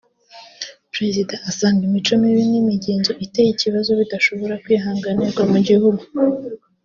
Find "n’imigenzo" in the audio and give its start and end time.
2.51-3.11